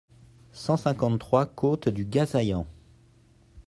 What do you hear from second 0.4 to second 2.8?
cent cinquante-trois côte du Gasaillant